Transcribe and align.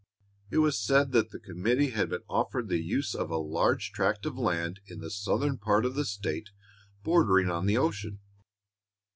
It 0.49 0.57
was 0.57 0.79
said 0.83 1.11
that 1.11 1.29
the 1.29 1.37
committee 1.39 1.91
had 1.91 2.09
been 2.09 2.23
offered 2.27 2.69
the 2.69 2.79
use 2.81 3.13
of 3.13 3.29
a 3.29 3.37
large 3.37 3.91
tract 3.91 4.25
of 4.25 4.35
land 4.35 4.79
in 4.87 4.99
the 4.99 5.11
southern 5.11 5.59
part 5.59 5.85
of 5.85 5.93
the 5.93 6.05
State 6.05 6.49
bordering 7.03 7.51
on 7.51 7.67
the 7.67 7.77
ocean. 7.77 8.17